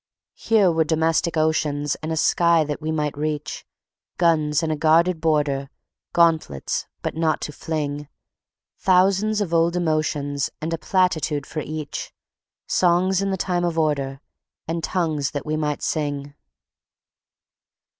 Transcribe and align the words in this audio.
Here 0.33 0.71
were 0.71 0.83
domestic 0.83 1.37
oceans 1.37 1.93
And 2.01 2.11
a 2.11 2.17
sky 2.17 2.63
that 2.63 2.81
we 2.81 2.91
might 2.91 3.15
reach, 3.15 3.67
Guns 4.17 4.63
and 4.63 4.71
a 4.71 4.75
guarded 4.75 5.21
border, 5.21 5.69
Gantlets—but 6.15 7.13
not 7.15 7.39
to 7.41 7.51
fling, 7.51 8.07
Thousands 8.79 9.41
of 9.41 9.53
old 9.53 9.75
emotions 9.75 10.49
And 10.59 10.73
a 10.73 10.79
platitude 10.79 11.45
for 11.45 11.59
each, 11.59 12.11
Songs 12.65 13.21
in 13.21 13.29
the 13.29 13.37
time 13.37 13.63
of 13.63 13.77
order— 13.77 14.21
And 14.67 14.83
tongues, 14.83 15.29
that 15.29 15.45
we 15.45 15.55
might 15.55 15.83
sing." 15.83 16.33